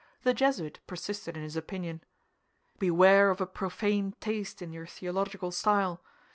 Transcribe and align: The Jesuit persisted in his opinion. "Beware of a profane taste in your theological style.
The 0.23 0.33
Jesuit 0.33 0.79
persisted 0.87 1.37
in 1.37 1.43
his 1.43 1.55
opinion. 1.55 2.01
"Beware 2.79 3.29
of 3.29 3.39
a 3.39 3.45
profane 3.45 4.15
taste 4.19 4.59
in 4.59 4.73
your 4.73 4.87
theological 4.87 5.51
style. 5.51 6.01